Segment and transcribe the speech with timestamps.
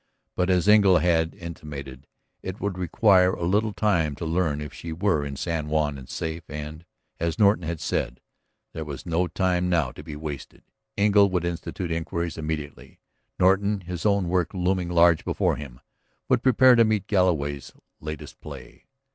[0.35, 2.07] But, as Engle had intimated,
[2.41, 6.09] it would require but little time to learn if she were in San Juan and
[6.09, 6.83] safe, and,
[7.19, 8.19] as Norton had said,
[8.73, 10.63] there was no time now to be wasted.
[10.97, 12.99] Engle would institute inquiries immediately;
[13.39, 15.79] Norton, his own work looming large before him,
[16.27, 18.87] would prepare to meet Galloway's latest play.